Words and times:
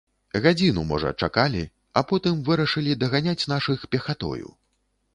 Гадзіну, 0.45 0.85
можа, 0.91 1.11
чакалі, 1.27 1.61
а 2.01 2.05
потым 2.13 2.41
вырашылі 2.49 2.99
даганяць 3.05 3.49
нашых 3.55 3.89
пехатою. 3.95 4.55